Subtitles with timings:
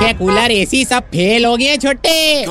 [0.00, 2.44] पंखे cooler AC सब fail हो गए छोटे।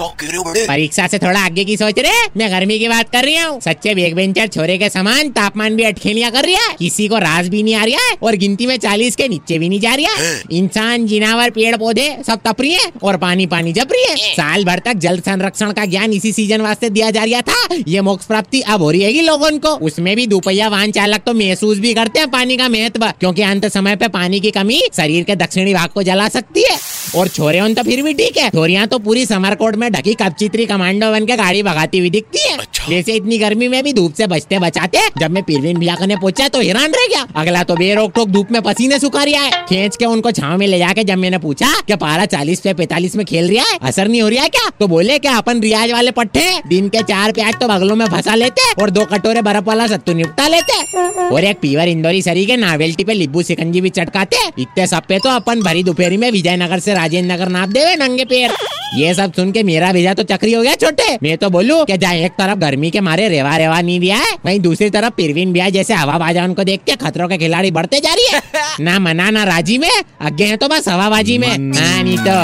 [0.65, 2.27] परीक्षा से थोड़ा आगे की सोच रहे?
[2.37, 5.83] मैं गर्मी की बात कर रही हूँ। सच्चे बेग बेंचर छोरे के समान तापमान भी
[5.83, 8.75] अटखेलियाँ कर रहा है। किसी को रास भी नहीं आ रहा है और गिनती में
[8.77, 12.73] चालीस के नीचे भी नहीं जा रहा है। इंसान जिनावर पेड़ पौधे सब तप रही
[12.73, 16.31] है और पानी पानी जप रही है। साल भर तक जल संरक्षण का ज्ञान इसी
[16.33, 19.75] सीज़न वास्ते दिया जा रहा था। ये मोक्ष प्राप्ति अब हो रही है लोगों को।
[19.87, 23.67] उसमें भी दोपहिया वाहन चालक तो महसूस भी करते हैं पानी का महत्व क्योंकि अंत
[23.69, 26.77] समय पे पानी की कमी शरीर के दक्षिणी भाग को जला सकती है।
[27.15, 30.13] और छोरे उन तो फिर भी ठीक है। छोरिया तो पूरी समर कोट में ढकी
[30.15, 33.93] कपचित्री कमांडो बन के गाड़ी भगाती हुई दिखती है। अच्छा। जैसे इतनी गर्मी में भी
[33.93, 37.63] धूप से बचते बचाते जब मैं पीरवीन भैया कने पहुँचा तो हैरान रह गया। अगला
[37.63, 40.77] तो बेरोक टोक धूप में पसीने सुखा रहा है खींच के उनको छाव में ले
[40.79, 44.21] जाके जब मैंने पूछा कि पारा चालीस पे पैतालीस में खेल रहा है असर नहीं
[44.21, 44.69] हो रहा है क्या?
[44.79, 48.35] तो बोले क्या अपन रियाज वाले पट्टे दिन के चार प्याज तो बगलों में फंसा
[48.35, 50.79] लेते और दो कटोरे बर्फ़ वाला सत्तू निपटा लेते
[51.25, 55.19] और एक पीवर इंदौरी सरी के नावेल्टी पे लिब्बू सिकंजी भी चटकाते इतने सब पे
[55.19, 58.55] तो अपन भरी दोपहरी में विजयनगर से राजेंद्र नगर नाप देवे नंगे पैर।
[58.97, 61.97] ये सब सुन के मेरा भेजा तो चक्री हो गया छोटे। मैं तो बोलूँ कि
[61.97, 65.53] जहाँ एक तरफ़ गर्मी के मारे रेवा रेवा नहीं दिया है वहीं दूसरी तरफ़ पिरवीन
[65.53, 68.41] बिया जैसे हवा बाजा उनको देख के खतरों के खिलाड़ी बढ़ते जा रही है।
[68.85, 72.37] ना मना ना राज़ी में अग्न है तो बस हवाबाजी में। हाँ नहीं तो